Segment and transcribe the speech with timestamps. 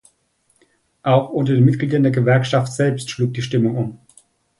[1.03, 3.99] Auch unter den Mitgliedern der Gewerkschaft selbst schlug die Stimmung um.